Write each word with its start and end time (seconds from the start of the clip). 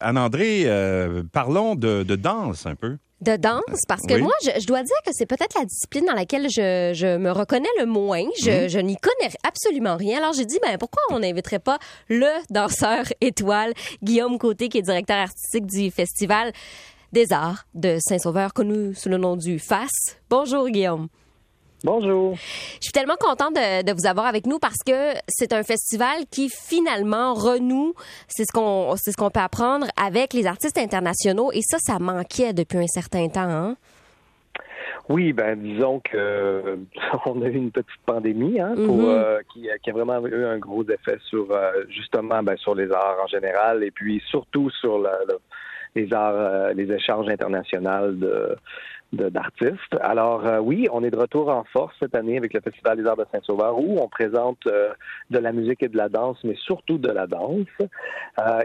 Anne-André, 0.00 0.62
euh, 0.66 1.22
parlons 1.32 1.74
de, 1.74 2.02
danse 2.02 2.66
un 2.66 2.74
peu. 2.74 2.98
De 3.20 3.36
danse, 3.36 3.82
parce 3.88 4.02
que 4.06 4.16
moi, 4.16 4.32
je, 4.44 4.64
dois 4.66 4.84
dire 4.84 4.96
que 5.04 5.10
c'est 5.12 5.26
peut-être 5.26 5.58
la 5.58 5.64
discipline 5.64 6.06
dans 6.06 6.14
laquelle 6.14 6.48
je, 6.48 7.16
me 7.16 7.32
reconnais 7.32 7.68
le 7.80 7.86
moins. 7.86 8.24
Je, 8.40 8.64
mhm. 8.64 8.68
je 8.68 8.78
n'y 8.78 8.96
connais 8.96 9.32
absolument 9.42 9.96
rien. 9.96 10.18
Alors 10.18 10.32
j'ai 10.34 10.44
dit, 10.44 10.58
ben 10.62 10.78
pourquoi 10.78 11.02
on 11.10 11.18
n'inviterait 11.18 11.58
pas 11.58 11.78
le 12.08 12.28
danseur 12.50 13.06
étoile, 13.20 13.72
Guillaume 14.02 14.38
Côté, 14.38 14.68
qui 14.68 14.78
est 14.78 14.82
directeur 14.82 15.16
artistique 15.16 15.66
du 15.66 15.90
Festival 15.90 16.52
des 17.12 17.32
Arts 17.32 17.66
de 17.74 17.98
Saint-Sauveur, 18.00 18.52
connu 18.52 18.94
sous 18.94 19.08
le 19.08 19.16
nom 19.16 19.36
du 19.36 19.58
FAS. 19.58 19.88
Bonjour 20.30 20.68
Guillaume. 20.68 21.08
Bonjour. 21.84 22.34
Je 22.34 22.80
suis 22.80 22.92
tellement 22.92 23.16
contente 23.18 23.54
de, 23.54 23.92
vous 23.92 24.06
avoir 24.06 24.26
avec 24.26 24.46
nous 24.46 24.58
parce 24.58 24.82
que 24.84 25.14
c'est 25.28 25.52
un 25.52 25.62
festival 25.62 26.26
qui 26.30 26.48
finalement 26.48 27.34
renoue, 27.34 27.94
c'est 28.26 28.44
ce 28.44 28.52
qu'on 28.52 28.96
c'est 28.96 29.12
ce 29.12 29.16
qu'on 29.16 29.30
peut 29.30 29.40
apprendre 29.40 29.86
avec 29.96 30.32
les 30.32 30.46
artistes 30.46 30.78
internationaux 30.78 31.52
et 31.52 31.60
ça 31.62 31.78
ça 31.78 31.98
manquait 32.00 32.52
depuis 32.52 32.78
un 32.78 32.86
certain 32.86 33.28
temps. 33.28 33.40
Hein? 33.40 33.76
Oui, 35.08 35.32
ben 35.32 35.56
disons 35.56 36.00
que 36.00 36.78
on 37.26 37.40
a 37.42 37.46
eu 37.46 37.54
une 37.54 37.70
petite 37.70 38.02
pandémie 38.04 38.60
hein, 38.60 38.74
mm-hmm. 38.76 39.04
euh, 39.04 39.40
qui, 39.52 39.70
a 39.70 39.92
vraiment 39.92 40.24
eu 40.26 40.44
un 40.44 40.58
gros 40.58 40.84
effet 40.84 41.18
sur 41.28 41.50
euh, 41.50 41.84
justement 41.88 42.42
ben, 42.42 42.56
sur 42.56 42.74
les 42.74 42.90
arts 42.90 43.18
en 43.22 43.26
général 43.28 43.84
et 43.84 43.90
puis 43.90 44.20
surtout 44.28 44.68
sur 44.70 44.98
les 45.98 46.12
arts, 46.12 46.34
euh, 46.34 46.72
les 46.72 46.90
échanges 46.92 47.28
internationaux 47.28 48.12
de 48.12 48.56
d'artistes. 49.10 49.96
Alors 50.02 50.46
euh, 50.46 50.58
oui, 50.58 50.86
on 50.92 51.02
est 51.02 51.10
de 51.10 51.16
retour 51.16 51.48
en 51.48 51.64
force 51.64 51.94
cette 51.98 52.14
année 52.14 52.36
avec 52.36 52.52
le 52.52 52.60
Festival 52.60 52.98
des 52.98 53.06
Arts 53.06 53.16
de 53.16 53.24
Saint-Sauveur 53.32 53.78
où 53.78 53.98
on 53.98 54.06
présente 54.06 54.58
euh, 54.66 54.90
de 55.30 55.38
la 55.38 55.52
musique 55.52 55.82
et 55.82 55.88
de 55.88 55.96
la 55.96 56.10
danse, 56.10 56.36
mais 56.44 56.56
surtout 56.56 56.98
de 56.98 57.10
la 57.10 57.26
danse. 57.26 57.66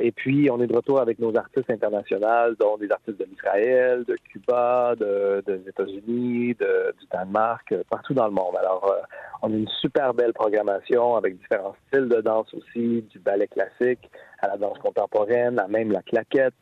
Et 0.01 0.11
puis 0.11 0.49
on 0.51 0.59
est 0.59 0.67
de 0.67 0.75
retour 0.75 0.99
avec 0.99 1.17
nos 1.19 1.33
artistes 1.37 1.69
internationaux, 1.69 2.55
dont 2.59 2.75
des 2.77 2.91
artistes 2.91 3.17
de 3.17 3.25
l'Israël, 3.31 4.03
de 4.03 4.17
Cuba, 4.29 4.95
de, 4.99 5.41
des 5.47 5.61
États-Unis, 5.69 6.55
du 6.55 7.07
Danemark, 7.09 7.73
partout 7.89 8.13
dans 8.13 8.27
le 8.27 8.33
monde. 8.33 8.57
Alors 8.59 8.93
on 9.41 9.47
a 9.47 9.55
une 9.55 9.69
super 9.79 10.13
belle 10.13 10.33
programmation 10.33 11.15
avec 11.15 11.37
différents 11.37 11.75
styles 11.87 12.09
de 12.09 12.19
danse 12.19 12.53
aussi, 12.53 13.05
du 13.09 13.19
ballet 13.19 13.47
classique 13.47 14.09
à 14.41 14.47
la 14.47 14.57
danse 14.57 14.77
contemporaine, 14.79 15.57
à 15.57 15.67
même 15.67 15.91
la 15.91 16.01
claquette. 16.01 16.53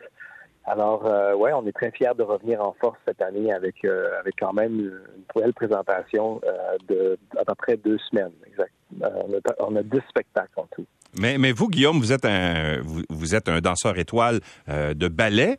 Alors, 0.65 1.05
euh, 1.07 1.33
ouais, 1.33 1.51
on 1.53 1.65
est 1.65 1.71
très 1.71 1.91
fiers 1.91 2.11
de 2.15 2.23
revenir 2.23 2.61
en 2.61 2.75
force 2.79 2.97
cette 3.07 3.21
année 3.21 3.51
avec 3.51 3.83
euh, 3.83 4.19
avec 4.19 4.35
quand 4.39 4.53
même 4.53 4.79
une 4.79 5.01
belle 5.35 5.53
présentation 5.53 6.39
euh, 6.45 6.77
de 6.87 7.17
à 7.37 7.43
peu 7.45 7.55
près 7.55 7.77
deux 7.77 7.97
semaines. 8.09 8.31
Exact. 8.45 8.71
Euh, 9.01 9.07
on, 9.27 9.33
a, 9.33 9.67
on, 9.71 9.75
a, 9.75 9.81
deux 9.81 10.01
spectacles 10.07 10.51
en 10.57 10.67
tout. 10.75 10.85
Mais, 11.19 11.37
mais 11.39 11.51
vous, 11.51 11.67
Guillaume, 11.67 11.97
vous 11.97 12.13
êtes 12.13 12.25
un 12.25 12.79
vous, 12.83 13.01
vous 13.09 13.33
êtes 13.35 13.49
un 13.49 13.59
danseur 13.59 13.97
étoile 13.97 14.39
de 14.67 15.07
ballet. 15.07 15.57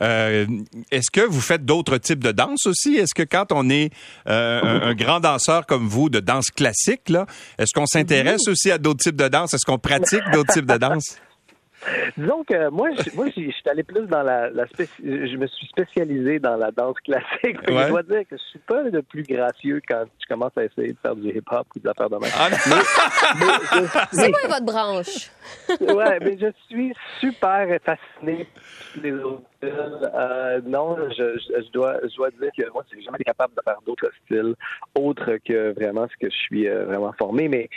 Est-ce 0.00 1.10
que 1.12 1.26
vous 1.26 1.40
faites 1.40 1.64
d'autres 1.64 1.98
types 1.98 2.22
de 2.22 2.30
danse 2.30 2.66
aussi? 2.66 2.96
Est-ce 2.96 3.14
que 3.14 3.24
quand 3.24 3.52
on 3.52 3.68
est 3.68 3.92
un, 4.26 4.80
un, 4.82 4.94
grand 4.94 5.18
danseur 5.18 5.66
comme 5.66 5.88
vous 5.88 6.08
de 6.08 6.20
danse 6.20 6.50
classique, 6.50 7.08
là, 7.08 7.26
est-ce 7.58 7.72
qu'on 7.74 7.86
s'intéresse 7.86 8.46
aussi 8.46 8.70
à 8.70 8.78
d'autres 8.78 9.02
types 9.02 9.16
de 9.16 9.28
danse? 9.28 9.54
Est-ce 9.54 9.66
qu'on 9.66 9.78
pratique 9.78 10.22
d'autres 10.32 10.52
types 10.52 10.66
de 10.66 10.78
danse? 10.78 11.18
Disons 12.16 12.44
que 12.44 12.70
moi, 12.70 12.88
je, 12.92 13.14
moi, 13.14 13.26
je 13.26 13.32
suis 13.32 13.54
allé 13.70 13.82
plus 13.82 14.06
dans 14.06 14.22
la, 14.22 14.50
la 14.50 14.64
je 14.66 15.36
me 15.36 15.46
suis 15.46 15.66
spécialisé 15.68 16.38
dans 16.38 16.56
la 16.56 16.70
danse 16.70 16.96
classique. 17.04 17.56
Je 17.66 17.88
dois 17.88 18.02
dire 18.02 18.22
que 18.28 18.36
je 18.36 18.42
suis 18.50 18.58
pas 18.58 18.82
le 18.82 19.02
plus 19.02 19.22
gracieux 19.22 19.80
quand 19.88 20.04
tu 20.18 20.26
commences 20.26 20.56
à 20.56 20.64
essayer 20.64 20.92
de 20.92 20.98
faire 21.00 21.14
du 21.14 21.28
hip-hop 21.28 21.66
ou 21.76 21.78
de 21.78 21.86
la 21.86 21.94
faire 21.94 22.10
de 22.10 22.16
même. 22.16 22.30
Ah, 22.36 22.48
C'est 24.12 24.30
quoi 24.32 24.48
votre 24.48 24.64
branche? 24.64 25.30
ouais, 25.80 26.18
mais 26.20 26.36
je 26.38 26.52
suis 26.68 26.92
super 27.20 27.66
fasciné 27.84 28.46
les 29.02 29.12
autres 29.12 29.42
euh, 29.64 30.60
non, 30.64 30.96
je, 31.10 31.38
je, 31.38 31.70
dois, 31.72 31.96
je 32.02 32.14
dois 32.16 32.30
dire 32.30 32.50
que 32.56 32.70
moi, 32.72 32.84
j'ai 32.92 33.02
jamais 33.02 33.16
été 33.16 33.24
capable 33.24 33.54
de 33.54 33.62
faire 33.62 33.78
d'autres 33.84 34.10
styles 34.24 34.54
autres 34.94 35.38
que 35.44 35.72
vraiment 35.72 36.06
ce 36.08 36.16
que 36.26 36.30
je 36.30 36.36
suis 36.36 36.68
euh, 36.68 36.84
vraiment 36.84 37.12
formé. 37.18 37.48
Mais, 37.48 37.68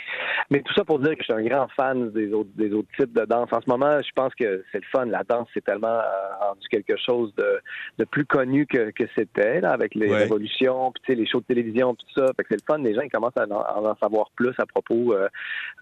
mais 0.50 0.60
tout 0.62 0.72
ça 0.74 0.84
pour 0.84 0.98
dire 1.00 1.12
que 1.16 1.24
je 1.24 1.32
suis 1.32 1.32
un 1.32 1.42
grand 1.42 1.68
fan 1.76 2.10
des 2.12 2.32
autres, 2.32 2.50
des 2.54 2.72
autres 2.72 2.88
types 2.96 3.12
de 3.12 3.24
danse. 3.24 3.48
En 3.52 3.60
ce 3.60 3.68
moment, 3.68 3.98
je 4.00 4.10
pense 4.14 4.34
que 4.34 4.64
c'est 4.70 4.78
le 4.78 4.86
fun. 4.92 5.06
La 5.06 5.24
danse, 5.24 5.48
c'est 5.54 5.64
tellement 5.64 5.88
euh, 5.88 6.34
rendu 6.40 6.66
quelque 6.70 6.96
chose 6.96 7.34
de, 7.36 7.60
de 7.98 8.04
plus 8.04 8.24
connu 8.26 8.66
que, 8.66 8.90
que 8.90 9.04
c'était, 9.16 9.60
là, 9.60 9.70
avec 9.70 9.94
les 9.94 10.14
révolutions, 10.14 10.92
puis 11.02 11.16
les 11.16 11.26
shows 11.26 11.40
de 11.40 11.46
télévision, 11.46 11.94
tout 11.94 12.06
ça. 12.14 12.26
Fait 12.36 12.44
que 12.44 12.48
c'est 12.50 12.60
le 12.60 12.66
fun. 12.66 12.78
Les 12.78 12.94
gens, 12.94 13.02
ils 13.02 13.10
commencent 13.10 13.36
à 13.36 13.46
en, 13.46 13.86
en 13.86 13.96
savoir 13.96 14.30
plus 14.36 14.54
à 14.58 14.66
propos 14.66 15.14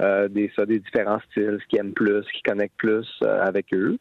euh, 0.00 0.28
des, 0.28 0.50
ça, 0.56 0.64
des 0.64 0.78
différents 0.78 1.20
styles, 1.30 1.58
ce 1.60 1.66
qu'ils 1.66 1.80
aiment 1.80 1.92
plus, 1.92 2.22
ce 2.22 2.32
qu'ils 2.32 2.50
connectent 2.50 2.78
plus 2.78 3.06
avec 3.22 3.66
eux. 3.74 3.98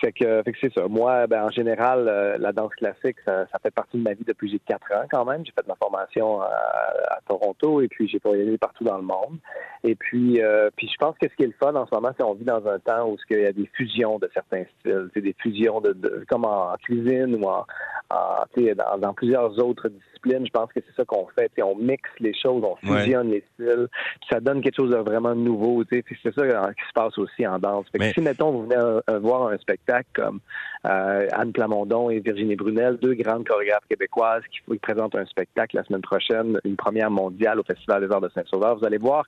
Fait 0.00 0.12
que, 0.12 0.42
fait 0.42 0.52
que 0.52 0.58
c'est 0.60 0.72
ça. 0.74 0.88
Moi, 0.88 1.26
ben, 1.26 1.35
en 1.36 1.50
général, 1.50 2.06
euh, 2.08 2.38
la 2.38 2.52
danse 2.52 2.74
classique, 2.74 3.16
ça, 3.24 3.46
fait 3.62 3.70
partie 3.70 3.96
de 3.96 4.02
ma 4.02 4.14
vie 4.14 4.24
depuis 4.24 4.50
j'ai 4.50 4.58
quatre 4.58 4.92
ans 4.92 5.06
quand 5.10 5.24
même. 5.24 5.44
J'ai 5.44 5.52
fait 5.52 5.66
ma 5.66 5.74
formation 5.76 6.42
à, 6.42 7.20
Toronto 7.26 7.80
et 7.80 7.88
puis 7.88 8.08
j'ai 8.08 8.20
voyagé 8.22 8.56
partout 8.58 8.84
dans 8.84 8.96
le 8.96 9.02
monde. 9.02 9.38
Et 9.86 9.94
puis, 9.94 10.42
euh, 10.42 10.68
puis 10.76 10.88
je 10.88 10.96
pense 10.98 11.16
que 11.16 11.28
ce 11.28 11.36
qui 11.36 11.44
est 11.44 11.46
le 11.46 11.54
fun 11.60 11.72
en 11.76 11.86
ce 11.86 11.94
moment, 11.94 12.08
c'est 12.16 12.24
qu'on 12.24 12.34
vit 12.34 12.44
dans 12.44 12.66
un 12.66 12.80
temps 12.80 13.08
où 13.08 13.16
il 13.30 13.40
y 13.40 13.46
a 13.46 13.52
des 13.52 13.70
fusions 13.72 14.18
de 14.18 14.28
certains 14.34 14.64
styles, 14.80 15.08
c'est 15.14 15.20
des 15.20 15.36
fusions 15.40 15.80
de, 15.80 16.24
comme 16.28 16.44
en 16.44 16.74
cuisine 16.82 17.36
ou 17.36 17.48
en, 17.48 17.64
dans, 18.10 18.98
dans, 18.98 19.14
plusieurs 19.14 19.56
autres 19.64 19.88
disciplines. 19.88 20.44
Je 20.44 20.50
pense 20.50 20.72
que 20.72 20.80
c'est 20.84 20.96
ça 20.96 21.04
qu'on 21.04 21.28
fait. 21.38 21.52
on 21.62 21.76
mixe 21.76 22.10
les 22.18 22.34
choses, 22.34 22.64
on 22.64 22.74
fusionne 22.76 23.30
les 23.30 23.44
styles, 23.54 23.86
puis 23.92 24.28
ça 24.28 24.40
donne 24.40 24.60
quelque 24.60 24.74
chose 24.74 24.90
de 24.90 24.96
vraiment 24.96 25.36
nouveau. 25.36 25.84
C'est 25.88 26.04
ça 26.24 26.72
qui 26.72 26.88
se 26.88 26.92
passe 26.92 27.16
aussi 27.18 27.46
en 27.46 27.60
danse. 27.60 27.86
Fait 27.92 28.12
si 28.12 28.20
mettons 28.20 28.50
vous 28.50 28.66
venez 28.66 29.20
voir 29.20 29.48
un 29.48 29.58
spectacle 29.58 30.08
comme 30.14 30.40
euh, 30.84 31.28
Anne 31.32 31.52
Plamondon 31.52 32.10
et 32.10 32.20
Virginie 32.20 32.56
Brunel, 32.56 32.96
deux 32.96 33.14
grandes 33.14 33.46
chorégraphes 33.46 33.86
québécoises 33.88 34.42
qui, 34.50 34.60
présentent 34.78 35.14
un 35.14 35.26
spectacle 35.26 35.76
la 35.76 35.84
semaine 35.84 36.02
prochaine, 36.02 36.60
une 36.64 36.76
première 36.76 37.10
mondiale 37.10 37.58
au 37.58 37.64
Festival 37.64 38.06
des 38.06 38.12
Arts 38.12 38.20
de 38.20 38.30
Saint-Sauveur. 38.34 38.78
Vous 38.78 38.84
allez 38.84 38.98
voir 38.98 39.24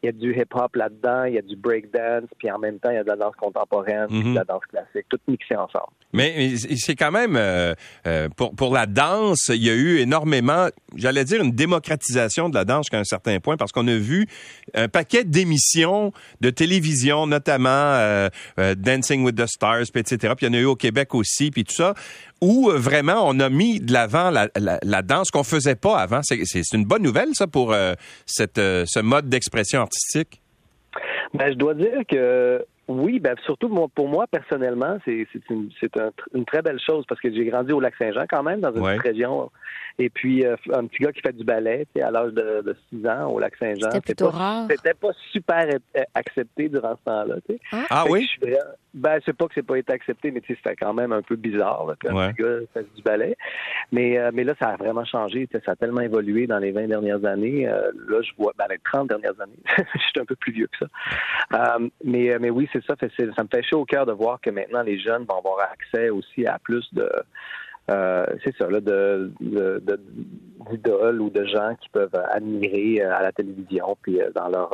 qu'il 0.00 0.06
y 0.06 0.08
a 0.08 0.12
du 0.12 0.38
hip-hop 0.38 0.76
là-dedans, 0.76 1.24
il 1.24 1.34
y 1.34 1.38
a 1.38 1.42
du 1.42 1.56
breakdance, 1.56 2.28
puis 2.38 2.50
en 2.50 2.58
même 2.58 2.78
temps, 2.78 2.90
il 2.90 2.96
y 2.96 2.98
a 2.98 3.04
de 3.04 3.08
la 3.08 3.16
danse 3.16 3.36
contemporaine, 3.36 4.06
puis 4.08 4.22
de 4.22 4.34
la 4.34 4.40
mhm. 4.40 4.46
danse 4.46 4.66
classique, 4.66 5.06
tout 5.08 5.20
mixé 5.26 5.56
ensemble. 5.56 5.92
Mais 6.14 6.54
c'est 6.76 6.94
quand 6.94 7.10
même, 7.10 7.34
euh, 7.36 7.74
euh, 8.06 8.28
pour, 8.36 8.54
pour 8.54 8.72
la 8.72 8.86
danse, 8.86 9.48
il 9.48 9.64
y 9.64 9.68
a 9.68 9.74
eu 9.74 9.98
énormément, 9.98 10.68
j'allais 10.96 11.24
dire, 11.24 11.42
une 11.42 11.50
démocratisation 11.50 12.48
de 12.48 12.54
la 12.54 12.64
danse 12.64 12.86
jusqu'à 12.86 13.00
un 13.00 13.04
certain 13.04 13.40
point, 13.40 13.56
parce 13.56 13.72
qu'on 13.72 13.88
a 13.88 13.96
vu 13.96 14.28
un 14.74 14.86
paquet 14.86 15.24
d'émissions 15.24 16.12
de 16.40 16.50
télévision, 16.50 17.26
notamment 17.26 17.68
euh, 17.68 18.28
Dancing 18.76 19.24
with 19.24 19.34
the 19.34 19.46
Stars, 19.46 19.86
etc. 19.92 20.34
Puis 20.36 20.46
il 20.46 20.48
y 20.48 20.50
en 20.50 20.54
a 20.54 20.60
eu 20.60 20.66
au 20.66 20.76
Québec 20.76 21.16
aussi, 21.16 21.50
puis 21.50 21.64
tout 21.64 21.74
ça, 21.74 21.94
où 22.40 22.70
vraiment 22.70 23.28
on 23.28 23.40
a 23.40 23.48
mis 23.48 23.80
de 23.80 23.92
l'avant 23.92 24.30
la, 24.30 24.48
la, 24.54 25.02
danse 25.02 25.32
qu'on 25.32 25.42
faisait 25.42 25.74
pas 25.74 25.98
avant. 25.98 26.20
C'est 26.22 26.72
une 26.72 26.84
bonne 26.84 27.02
nouvelle, 27.02 27.30
ça, 27.32 27.48
pour 27.48 27.74
cette, 28.24 28.58
ce 28.58 29.00
mode 29.00 29.28
d'expression 29.28 29.80
artistique? 29.80 30.40
Ben, 31.32 31.50
je 31.50 31.56
dois 31.56 31.74
dire 31.74 32.02
que 32.08 32.64
oui, 32.88 33.18
ben 33.18 33.34
surtout 33.44 33.68
pour 33.94 34.08
moi 34.08 34.26
personnellement, 34.26 34.98
c'est 35.04 35.26
une, 35.50 35.70
une 36.34 36.44
très 36.44 36.62
belle 36.62 36.80
chose 36.80 37.04
parce 37.08 37.20
que 37.20 37.32
j'ai 37.32 37.44
grandi 37.46 37.72
au 37.72 37.80
lac 37.80 37.94
Saint-Jean 37.96 38.24
quand 38.28 38.42
même 38.42 38.60
dans 38.60 38.72
une 38.72 38.82
petite 38.82 39.02
région 39.02 39.50
et 39.98 40.10
puis, 40.10 40.44
euh, 40.44 40.56
un 40.72 40.86
petit 40.86 41.04
gars 41.04 41.12
qui 41.12 41.20
fait 41.20 41.32
du 41.32 41.44
ballet, 41.44 41.86
à 42.02 42.10
l'âge 42.10 42.32
de, 42.32 42.62
de 42.62 42.76
6 42.90 43.06
ans 43.06 43.28
au 43.30 43.38
lac 43.38 43.54
Saint-Jean. 43.56 43.90
C'était 43.92 44.14
pas, 44.14 44.66
C'était 44.68 44.94
pas 44.94 45.12
super 45.30 45.66
accepté 46.14 46.68
durant 46.68 46.96
ce 46.96 47.04
temps-là. 47.04 47.36
Ah, 47.70 47.84
ah 47.90 48.04
oui? 48.10 48.28
Je 48.42 48.50
ben, 48.92 49.18
c'est 49.24 49.36
pas 49.36 49.46
que 49.46 49.54
c'est 49.54 49.66
pas 49.66 49.76
été 49.76 49.92
accepté, 49.92 50.30
mais 50.30 50.40
c'était 50.46 50.76
quand 50.76 50.94
même 50.94 51.12
un 51.12 51.22
peu 51.22 51.34
bizarre 51.34 51.86
là, 51.86 51.94
qu'un 51.98 52.32
petit 52.32 52.42
gars 52.42 52.58
fasse 52.72 52.84
du 52.94 53.02
ballet. 53.02 53.36
Mais, 53.90 54.18
euh, 54.18 54.30
mais 54.32 54.44
là, 54.44 54.54
ça 54.60 54.68
a 54.68 54.76
vraiment 54.76 55.04
changé. 55.04 55.48
Ça 55.52 55.72
a 55.72 55.76
tellement 55.76 56.00
évolué 56.00 56.46
dans 56.46 56.58
les 56.58 56.70
20 56.70 56.86
dernières 56.88 57.24
années. 57.24 57.68
Euh, 57.68 57.90
là, 58.08 58.22
je 58.22 58.30
vois, 58.38 58.52
ben, 58.56 58.66
les 58.70 58.78
30 58.78 59.08
dernières 59.08 59.40
années. 59.40 59.58
je 59.94 59.98
suis 59.98 60.20
un 60.20 60.24
peu 60.24 60.36
plus 60.36 60.52
vieux 60.52 60.68
que 60.68 60.86
ça. 60.86 61.78
mais, 62.04 62.36
mais 62.40 62.50
oui, 62.50 62.68
c'est 62.74 62.84
ça. 62.84 62.94
ça 62.98 63.42
me 63.42 63.48
fait 63.48 63.62
chaud 63.62 63.80
au 63.80 63.84
cœur 63.84 64.04
de 64.06 64.12
voir 64.12 64.40
que 64.40 64.50
maintenant, 64.50 64.82
les 64.82 64.98
jeunes 64.98 65.24
vont 65.24 65.38
avoir 65.38 65.60
accès 65.70 66.10
aussi 66.10 66.46
à 66.46 66.58
plus 66.58 66.86
de 66.92 67.08
euh, 67.90 68.24
c'est 68.42 68.56
ça, 68.56 68.66
d'idoles 70.70 71.20
ou 71.20 71.28
de 71.28 71.44
gens 71.44 71.74
qui 71.80 71.90
peuvent 71.90 72.14
admirer 72.30 73.02
euh, 73.02 73.14
à 73.14 73.22
la 73.22 73.32
télévision 73.32 73.94
puis 74.00 74.22
euh, 74.22 74.30
dans 74.34 74.48
leur 74.48 74.70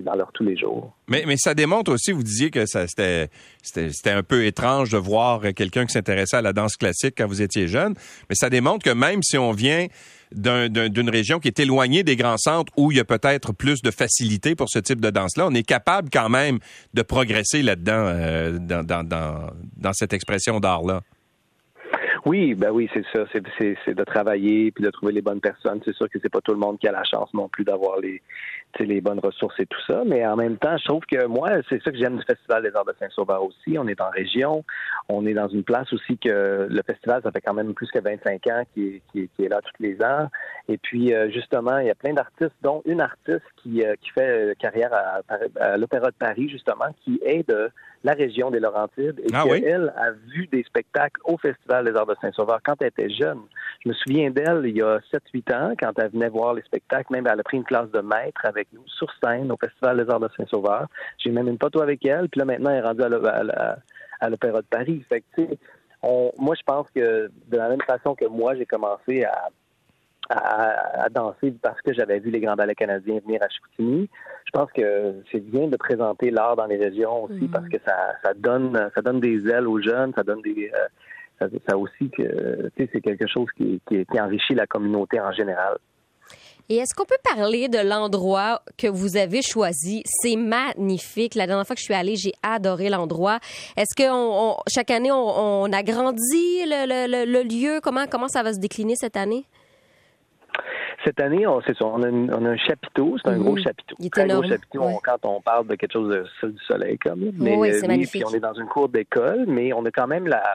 dans 0.00 0.14
leur 0.14 0.32
tous 0.32 0.44
les 0.44 0.56
jours. 0.56 0.92
Mais, 1.08 1.24
mais 1.26 1.36
ça 1.36 1.54
démontre 1.54 1.92
aussi, 1.92 2.12
vous 2.12 2.22
disiez 2.22 2.50
que 2.50 2.66
ça, 2.66 2.86
c'était, 2.86 3.28
c'était, 3.62 4.10
un 4.10 4.22
peu 4.22 4.44
étrange 4.44 4.90
de 4.90 4.98
voir 4.98 5.42
quelqu'un 5.54 5.84
qui 5.86 5.92
s'intéressait 5.92 6.36
à 6.36 6.42
la 6.42 6.52
danse 6.52 6.76
classique 6.76 7.14
quand 7.18 7.26
vous 7.26 7.42
étiez 7.42 7.68
jeune, 7.68 7.94
mais 8.28 8.34
ça 8.34 8.50
démontre 8.50 8.84
que 8.84 8.94
même 8.94 9.22
si 9.22 9.36
on 9.38 9.52
vient 9.52 9.86
d'une 10.32 11.10
région 11.10 11.40
qui 11.40 11.48
est 11.48 11.60
éloignée 11.60 12.04
des 12.04 12.16
grands 12.16 12.38
centres 12.38 12.72
où 12.78 12.90
il 12.90 12.96
y 12.96 13.00
a 13.00 13.04
peut-être 13.04 13.52
plus 13.52 13.82
de 13.82 13.90
facilité 13.90 14.54
pour 14.54 14.68
ce 14.70 14.78
type 14.78 15.00
de 15.00 15.10
danse-là, 15.10 15.46
on 15.46 15.54
est 15.54 15.66
capable 15.66 16.08
quand 16.10 16.30
même 16.30 16.58
de 16.94 17.02
progresser 17.02 17.62
là-dedans, 17.62 18.58
dans, 18.58 18.86
dans, 18.86 19.04
dans, 19.04 19.50
dans 19.76 19.92
cette 19.92 20.14
expression 20.14 20.58
d'art-là. 20.58 21.02
Oui, 22.24 22.54
ben 22.54 22.70
oui, 22.70 22.88
c'est 22.94 23.04
ça. 23.12 23.24
C'est 23.32 23.94
de 23.94 24.04
travailler 24.04 24.70
puis 24.70 24.84
de 24.84 24.90
trouver 24.90 25.12
les 25.12 25.22
bonnes 25.22 25.40
personnes. 25.40 25.80
C'est 25.84 25.94
sûr 25.94 26.08
que 26.08 26.18
c'est 26.22 26.28
pas 26.28 26.40
tout 26.40 26.52
le 26.52 26.58
monde 26.58 26.78
qui 26.78 26.86
a 26.86 26.92
la 26.92 27.02
chance 27.02 27.32
non 27.34 27.48
plus 27.48 27.64
d'avoir 27.64 27.98
les 27.98 28.22
les 28.80 29.00
bonnes 29.00 29.18
ressources 29.18 29.58
et 29.60 29.66
tout 29.66 29.80
ça. 29.86 30.02
Mais 30.06 30.26
en 30.26 30.36
même 30.36 30.56
temps, 30.56 30.76
je 30.76 30.84
trouve 30.84 31.04
que 31.04 31.26
moi, 31.26 31.50
c'est 31.68 31.82
ça 31.82 31.90
que 31.90 31.98
j'aime 31.98 32.18
du 32.18 32.24
Festival 32.24 32.62
des 32.62 32.74
Arts 32.74 32.84
de 32.84 32.94
Saint-Sauveur 32.98 33.42
aussi. 33.42 33.78
On 33.78 33.86
est 33.86 34.00
en 34.00 34.10
région, 34.10 34.64
on 35.08 35.26
est 35.26 35.34
dans 35.34 35.48
une 35.48 35.64
place 35.64 35.92
aussi 35.92 36.18
que 36.18 36.66
le 36.70 36.82
festival, 36.86 37.22
ça 37.22 37.30
fait 37.30 37.40
quand 37.40 37.54
même 37.54 37.74
plus 37.74 37.90
que 37.90 37.98
25 37.98 38.46
ans 38.48 38.62
qui 38.74 39.02
est, 39.14 39.28
qui 39.36 39.44
est, 39.44 39.48
là 39.48 39.60
tous 39.60 39.82
les 39.82 40.02
ans. 40.02 40.28
Et 40.68 40.78
puis, 40.78 41.14
euh, 41.14 41.30
justement, 41.30 41.78
il 41.78 41.86
y 41.86 41.90
a 41.90 41.94
plein 41.94 42.12
d'artistes, 42.12 42.54
dont 42.62 42.82
une 42.86 43.00
artiste 43.00 43.42
qui, 43.62 43.84
euh, 43.84 43.94
qui 44.00 44.10
fait 44.10 44.56
carrière 44.58 44.92
à, 44.92 45.20
à 45.60 45.76
l'Opéra 45.76 46.10
de 46.10 46.16
Paris, 46.16 46.48
justement, 46.48 46.94
qui 47.04 47.20
est 47.24 47.48
de 47.48 47.70
la 48.04 48.12
région 48.14 48.50
des 48.50 48.60
Laurentides 48.60 49.20
et 49.20 49.28
ah 49.32 49.44
elle 49.48 49.92
a 49.96 50.10
vu 50.32 50.46
des 50.48 50.62
spectacles 50.64 51.20
au 51.24 51.36
Festival 51.38 51.84
des 51.84 51.96
Arts 51.96 52.06
de 52.06 52.16
Saint-Sauveur 52.20 52.60
quand 52.64 52.74
elle 52.80 52.88
était 52.88 53.10
jeune. 53.10 53.40
Je 53.84 53.88
me 53.88 53.94
souviens 53.94 54.30
d'elle 54.30 54.62
il 54.64 54.76
y 54.76 54.82
a 54.82 54.98
7-8 55.12 55.54
ans, 55.54 55.74
quand 55.78 55.92
elle 55.98 56.10
venait 56.10 56.28
voir 56.28 56.54
les 56.54 56.62
spectacles, 56.62 57.12
même 57.12 57.26
elle 57.26 57.40
a 57.40 57.42
pris 57.42 57.56
une 57.56 57.64
classe 57.64 57.90
de 57.90 58.00
maître 58.00 58.40
avec 58.44 58.68
nous 58.72 58.86
sur 58.86 59.08
scène 59.22 59.50
au 59.50 59.56
Festival 59.56 60.04
des 60.04 60.10
Arts 60.10 60.20
de 60.20 60.28
Saint-Sauveur. 60.36 60.86
J'ai 61.18 61.30
même 61.30 61.48
une 61.48 61.58
photo 61.58 61.82
avec 61.82 62.04
elle, 62.06 62.28
puis 62.28 62.38
là 62.38 62.44
maintenant 62.44 62.70
elle 62.70 62.78
est 62.78 62.86
rendue 62.86 63.02
à 63.02 64.28
l'Opéra 64.28 64.60
de 64.60 64.66
Paris. 64.66 65.04
Fait 65.08 65.22
que, 65.36 65.42
on, 66.02 66.32
moi 66.38 66.54
je 66.56 66.62
pense 66.64 66.86
que 66.94 67.30
de 67.48 67.56
la 67.56 67.68
même 67.68 67.82
façon 67.86 68.14
que 68.14 68.26
moi 68.26 68.54
j'ai 68.54 68.66
commencé 68.66 69.24
à 69.24 69.48
à, 70.30 71.08
danser 71.10 71.54
parce 71.62 71.80
que 71.82 71.92
j'avais 71.92 72.18
vu 72.18 72.30
les 72.30 72.40
grands 72.40 72.54
ballets 72.54 72.74
canadiens 72.74 73.20
venir 73.24 73.42
à 73.42 73.48
Chicoutimi. 73.48 74.08
Je 74.44 74.50
pense 74.52 74.70
que 74.72 75.22
c'est 75.30 75.40
bien 75.40 75.68
de 75.68 75.76
présenter 75.76 76.30
l'art 76.30 76.56
dans 76.56 76.66
les 76.66 76.76
régions 76.76 77.24
aussi 77.24 77.48
parce 77.48 77.68
que 77.68 77.78
ça, 77.86 78.14
ça 78.22 78.34
donne 78.34 78.90
ça 78.94 79.02
donne 79.02 79.20
des 79.20 79.48
ailes 79.48 79.66
aux 79.66 79.80
jeunes, 79.80 80.12
ça 80.14 80.22
donne 80.22 80.42
des 80.42 80.70
euh, 80.74 80.86
ça, 81.68 81.76
aussi 81.76 82.10
que 82.10 82.70
c'est 82.76 83.00
quelque 83.00 83.26
chose 83.26 83.48
qui, 83.56 83.80
qui, 83.88 84.04
qui 84.04 84.20
enrichit 84.20 84.54
la 84.54 84.66
communauté 84.66 85.20
en 85.20 85.32
général. 85.32 85.78
Et 86.68 86.76
est-ce 86.76 86.94
qu'on 86.94 87.04
peut 87.04 87.18
parler 87.22 87.68
de 87.68 87.78
l'endroit 87.86 88.62
que 88.78 88.86
vous 88.86 89.16
avez 89.16 89.42
choisi? 89.42 90.02
C'est 90.06 90.36
magnifique. 90.36 91.34
La 91.34 91.46
dernière 91.46 91.66
fois 91.66 91.74
que 91.74 91.80
je 91.80 91.84
suis 91.84 91.94
allée, 91.94 92.16
j'ai 92.16 92.32
adoré 92.42 92.88
l'endroit. 92.88 93.40
Est-ce 93.76 93.94
que 93.96 94.08
on, 94.10 94.56
chaque 94.72 94.90
année, 94.90 95.10
on, 95.10 95.64
on 95.64 95.72
agrandit 95.72 96.64
le, 96.64 96.86
le, 96.86 97.30
le, 97.30 97.42
lieu? 97.42 97.80
Comment, 97.82 98.06
comment 98.10 98.28
ça 98.28 98.42
va 98.42 98.52
se 98.52 98.60
décliner 98.60 98.94
cette 98.96 99.16
année? 99.16 99.44
Cette 101.04 101.20
année, 101.20 101.46
on, 101.48 101.60
c'est 101.62 101.74
on, 101.82 102.02
a 102.02 102.08
on 102.08 102.44
a 102.44 102.50
un 102.50 102.56
chapiteau, 102.56 103.16
c'est 103.22 103.30
un 103.30 103.38
gros 103.38 103.56
mhm. 103.56 103.64
chapiteau. 103.64 103.96
Il 103.98 104.06
est 104.06 104.10
très 104.10 104.28
gros 104.28 104.44
chapiteau 104.44 104.82
quand 105.02 105.18
on 105.24 105.40
parle 105.40 105.66
de 105.66 105.74
quelque 105.74 105.92
chose 105.92 106.08
de 106.08 106.48
du 106.48 106.58
soleil 106.64 106.96
comme. 106.98 107.32
Mais, 107.38 107.56
oui, 107.56 107.70
c'est 107.72 107.88
magnifique. 107.88 108.24
Puis 108.24 108.24
on 108.24 108.34
est 108.36 108.40
dans 108.40 108.54
une 108.54 108.68
cour 108.68 108.88
d'école, 108.88 109.46
mais 109.48 109.72
on 109.72 109.84
a 109.84 109.90
quand 109.90 110.06
même 110.06 110.28
la 110.28 110.54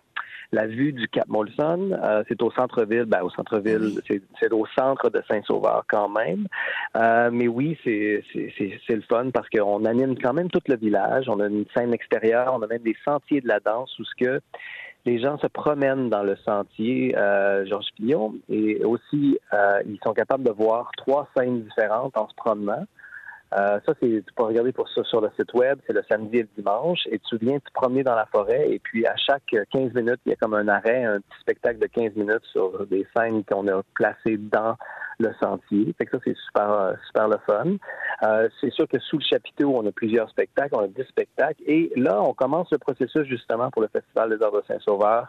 la 0.51 0.67
vue 0.67 0.93
du 0.93 1.07
Cap 1.07 1.27
Molson. 1.27 1.91
Euh, 1.91 2.23
c'est 2.27 2.41
au 2.41 2.51
centre-ville, 2.51 3.05
ben, 3.05 3.21
au 3.21 3.29
centre-ville, 3.29 3.99
c'est, 4.07 4.53
au 4.53 4.65
centre 4.77 5.09
de 5.09 5.21
Saint-Sauveur 5.27 5.83
quand 5.87 6.09
même. 6.09 6.47
Euh, 6.95 7.29
mais 7.31 7.47
oui, 7.47 7.77
c'est, 7.83 8.23
c'est, 8.33 8.79
c'est, 8.87 8.95
le 8.95 9.01
fun 9.01 9.29
parce 9.31 9.49
qu'on 9.49 9.85
anime 9.85 10.17
quand 10.17 10.33
même 10.33 10.49
tout 10.49 10.61
le 10.67 10.77
village. 10.77 11.25
On 11.27 11.39
a 11.39 11.47
une 11.47 11.65
scène 11.75 11.93
extérieure, 11.93 12.53
on 12.53 12.61
a 12.61 12.67
même 12.67 12.83
des 12.83 12.95
sentiers 13.03 13.41
de 13.41 13.47
la 13.47 13.59
danse 13.59 13.97
où 13.99 14.03
ce 14.03 14.15
que 14.17 14.41
les 15.07 15.19
gens 15.19 15.37
se 15.37 15.47
promènent 15.47 16.09
dans 16.09 16.23
le 16.23 16.35
sentier 16.37 17.15
euh, 17.17 17.65
Georges 17.65 17.91
Pillon 17.95 18.35
et 18.49 18.83
aussi 18.83 19.39
euh, 19.53 19.81
ils 19.85 19.99
sont 20.03 20.13
capables 20.13 20.43
de 20.43 20.51
voir 20.51 20.91
trois 20.97 21.29
scènes 21.35 21.63
différentes 21.63 22.17
en 22.17 22.27
se 22.27 22.35
promenant. 22.35 22.83
Euh, 23.53 23.79
ça, 23.85 23.93
c'est 24.01 24.07
tu 24.07 24.33
peux 24.35 24.43
regarder 24.43 24.73
pour 24.73 24.89
ça 24.89 25.03
sur 25.05 25.21
le 25.21 25.29
site 25.39 25.53
web, 25.53 25.79
c'est 25.87 25.93
le 25.93 26.03
samedi 26.09 26.39
et 26.39 26.41
le 26.41 26.49
dimanche, 26.57 26.99
et 27.09 27.19
tu 27.19 27.37
viens 27.37 27.59
te 27.59 27.71
promener 27.73 28.03
dans 28.03 28.15
la 28.15 28.25
forêt, 28.25 28.69
et 28.69 28.79
puis 28.79 29.05
à 29.05 29.15
chaque 29.15 29.55
15 29.71 29.93
minutes, 29.93 30.19
il 30.25 30.31
y 30.31 30.33
a 30.33 30.35
comme 30.35 30.53
un 30.53 30.67
arrêt, 30.67 31.05
un 31.05 31.19
petit 31.19 31.39
spectacle 31.41 31.79
de 31.79 31.87
15 31.87 32.15
minutes 32.15 32.43
sur 32.51 32.85
des 32.87 33.07
scènes 33.15 33.43
qu'on 33.45 33.67
a 33.67 33.81
placées 33.93 34.37
dans 34.37 34.75
le 35.19 35.33
sentier. 35.41 35.93
Fait 35.97 36.05
que 36.05 36.17
ça, 36.17 36.23
c'est 36.25 36.37
super, 36.45 36.71
euh, 36.71 36.93
super 37.07 37.27
le 37.27 37.37
fun. 37.45 37.77
Euh, 38.23 38.49
c'est 38.61 38.71
sûr 38.71 38.87
que 38.87 38.99
sous 38.99 39.17
le 39.17 39.23
chapiteau, 39.23 39.75
on 39.75 39.85
a 39.87 39.91
plusieurs 39.91 40.29
spectacles, 40.29 40.75
on 40.75 40.83
a 40.83 40.87
10 40.87 41.03
spectacles. 41.05 41.61
Et 41.65 41.91
là, 41.95 42.21
on 42.21 42.33
commence 42.33 42.69
le 42.71 42.77
processus 42.77 43.25
justement 43.25 43.71
pour 43.71 43.81
le 43.81 43.87
Festival 43.87 44.37
des 44.37 44.43
Arts 44.43 44.51
de 44.51 44.63
Saint-Sauveur 44.67 45.27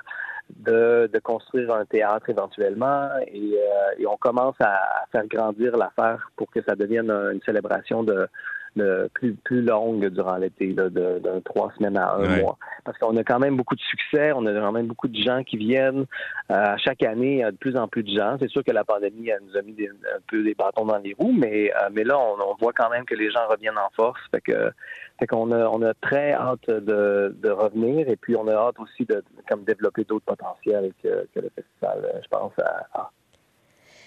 de, 0.57 1.11
de, 1.13 1.19
construire 1.19 1.73
un 1.73 1.85
théâtre 1.85 2.31
éventuellement 2.31 3.09
et, 3.27 3.55
euh, 3.55 3.99
et 3.99 4.07
on 4.07 4.17
commence 4.17 4.57
à, 4.61 5.05
faire 5.13 5.27
grandir 5.27 5.77
l'affaire 5.77 6.31
pour 6.37 6.51
que 6.51 6.61
ça 6.63 6.75
devienne 6.75 7.11
une 7.11 7.41
célébration 7.43 8.03
de, 8.03 8.29
plus, 9.15 9.35
plus 9.35 9.63
longue 9.63 10.07
durant 10.09 10.37
l'été, 10.37 10.73
de, 10.73 10.89
de, 10.89 11.41
trois 11.45 11.73
semaines 11.77 11.97
à 11.97 12.15
un 12.15 12.41
mois. 12.41 12.59
Parce 12.85 12.97
qu'on 12.99 13.17
a 13.17 13.25
quand 13.25 13.39
même 13.39 13.57
beaucoup 13.57 13.75
de 13.75 13.81
succès, 13.81 14.33
on 14.33 14.47
a 14.47 14.53
quand 14.53 14.73
même 14.73 14.87
beaucoup 14.87 15.09
de 15.09 15.21
gens 15.21 15.43
qui 15.45 15.57
viennent. 15.57 16.07
Euh, 16.51 16.75
chaque 16.85 17.03
année, 17.03 17.33
il 17.33 17.39
y 17.39 17.43
a 17.43 17.51
de 17.51 17.57
plus 17.57 17.77
en 17.77 17.89
plus 17.89 18.03
de 18.03 18.17
gens. 18.17 18.37
C'est 18.41 18.49
sûr 18.49 18.65
que 18.65 18.73
la 18.73 18.85
pandémie 18.85 19.29
elle 19.29 19.41
nous 19.47 19.57
a 19.57 19.63
mis 19.63 19.77
un 19.87 20.21
peu 20.27 20.43
des 20.43 20.55
bâtons 20.55 20.87
dans 20.87 20.99
les 20.99 21.15
roues, 21.19 21.35
mais, 21.37 21.71
euh, 21.71 21.89
mais 21.93 22.05
là, 22.05 22.19
on, 22.19 22.55
voit 22.61 22.73
quand 22.73 22.91
même 22.91 23.05
que 23.05 23.15
les 23.15 23.31
gens 23.31 23.47
reviennent 23.49 23.79
en 23.79 23.91
force. 23.95 24.21
Fait 24.31 24.41
que 24.41 24.73
fait 25.19 25.27
qu'on 25.27 25.51
a, 25.53 25.69
on 25.69 25.83
a 25.83 25.95
très 25.95 26.33
hâte 26.33 26.69
de, 26.69 27.37
de 27.43 27.51
revenir 27.51 28.09
et 28.09 28.17
puis 28.17 28.37
on 28.37 28.47
a 28.49 28.55
hâte 28.55 28.79
aussi 28.79 29.05
de, 29.05 29.23
comme 29.49 29.65
développer 29.65 30.05
d'autres 30.05 30.25
potentiels 30.25 30.93
que, 31.03 31.29
que, 31.35 31.41
le 31.41 31.51
festival, 31.55 32.05
euh, 32.05 32.21
je 32.23 32.29
pense, 32.29 32.53
a. 32.59 33.11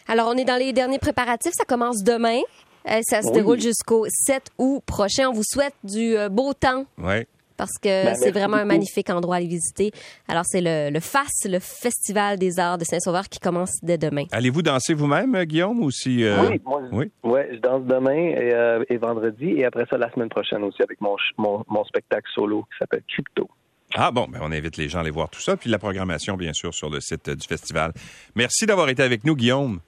Alors, 0.07 0.27
on 0.27 0.37
est 0.37 0.45
dans 0.45 0.57
les 0.57 0.73
derniers 0.73 0.99
préparatifs. 0.99 1.53
Ça 1.53 1.65
commence 1.65 2.03
demain. 2.03 2.41
Euh, 2.89 2.99
ça 3.03 3.21
se 3.21 3.31
déroule 3.31 3.59
jusqu'au 3.59 4.05
7 4.09 4.49
août 4.57 4.81
prochain. 4.85 5.29
On 5.29 5.33
vous 5.33 5.43
souhaite 5.43 5.75
du 5.83 6.17
euh, 6.17 6.29
beau 6.29 6.53
temps. 6.53 6.85
Oui. 6.97 7.25
Parce 7.57 7.77
que 7.77 8.05
ben, 8.05 8.15
c'est 8.15 8.31
vraiment 8.31 8.57
un 8.57 8.65
magnifique 8.65 9.11
endroit 9.11 9.35
à 9.35 9.37
aller 9.37 9.47
visiter. 9.47 9.91
Alors, 10.27 10.43
c'est 10.45 10.61
le, 10.61 10.89
le 10.91 10.99
FAS, 10.99 11.27
le 11.45 11.59
Festival 11.59 12.39
des 12.39 12.57
Arts 12.59 12.79
de 12.79 12.85
Saint-Sauveur, 12.85 13.29
qui 13.29 13.37
commence 13.37 13.77
dès 13.83 13.99
demain. 13.99 14.23
Allez-vous 14.31 14.63
danser 14.63 14.95
vous-même, 14.95 15.43
Guillaume, 15.43 15.83
ou 15.83 15.91
si... 15.91 16.25
Oui, 16.25 16.59
moi, 16.65 16.81
oui? 16.91 17.11
Ouais, 17.23 17.49
je 17.53 17.59
danse 17.59 17.83
demain 17.85 18.15
et, 18.15 18.51
et, 18.89 18.97
vendredi, 18.97 19.51
et 19.57 19.65
après 19.65 19.85
ça, 19.91 19.97
la 19.99 20.11
semaine 20.11 20.29
prochaine 20.29 20.63
aussi, 20.63 20.81
avec 20.81 20.99
mon, 21.01 21.15
mon, 21.37 21.63
mon 21.67 21.83
spectacle 21.85 22.27
solo 22.33 22.63
qui 22.63 22.79
s'appelle 22.79 23.03
Crypto. 23.07 23.47
Ah 23.93 24.11
bon, 24.11 24.27
ben 24.29 24.39
on 24.41 24.51
invite 24.51 24.77
les 24.77 24.87
gens 24.87 24.99
à 24.99 25.01
aller 25.01 25.11
voir 25.11 25.29
tout 25.29 25.41
ça, 25.41 25.57
puis 25.57 25.69
la 25.69 25.77
programmation, 25.77 26.37
bien 26.37 26.53
sûr, 26.53 26.73
sur 26.73 26.89
le 26.89 27.01
site 27.01 27.29
du 27.29 27.45
festival. 27.45 27.91
Merci 28.35 28.65
d'avoir 28.65 28.89
été 28.89 29.03
avec 29.03 29.25
nous, 29.25 29.35
Guillaume. 29.35 29.81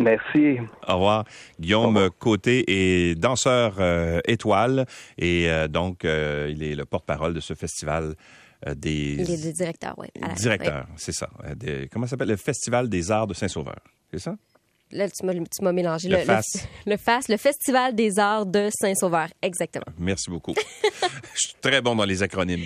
Merci. 0.00 0.58
Au 0.88 0.94
revoir. 0.94 1.24
Guillaume 1.60 2.08
Côté 2.18 2.64
est 2.66 3.14
danseur 3.14 3.76
euh, 3.78 4.20
étoile 4.26 4.86
et 5.18 5.50
euh, 5.50 5.68
donc 5.68 6.04
euh, 6.04 6.48
il 6.50 6.62
est 6.62 6.74
le 6.74 6.86
porte-parole 6.86 7.34
de 7.34 7.40
ce 7.40 7.54
festival 7.54 8.14
des... 8.76 9.14
Il 9.14 9.30
est 9.30 9.46
le 9.46 9.52
directeur, 9.52 9.94
oui. 9.98 10.08
Directeur, 10.36 10.86
c'est 10.96 11.12
ça. 11.12 11.28
comment 11.90 12.06
ça 12.06 12.10
s'appelle? 12.10 12.28
Le 12.28 12.36
Festival 12.36 12.88
des 12.88 13.10
Arts 13.10 13.26
de 13.26 13.34
Saint-Sauveur, 13.34 13.80
c'est 14.10 14.18
ça? 14.18 14.34
Là, 14.92 15.08
tu 15.08 15.24
m'as 15.62 15.72
mélangé. 15.72 16.08
Le, 16.08 16.16
le 16.16 16.24
FAS. 16.24 16.42
Le, 16.84 16.96
FAS, 16.96 17.20
le 17.28 17.36
Festival 17.36 17.94
des 17.94 18.18
Arts 18.18 18.46
de 18.46 18.68
Saint-Sauveur, 18.72 19.28
exactement. 19.40 19.86
Merci 19.98 20.30
beaucoup. 20.30 20.54
Je 21.34 21.38
suis 21.48 21.54
très 21.60 21.80
bon 21.80 21.94
dans 21.94 22.04
les 22.04 22.22
acronymes. 22.22 22.64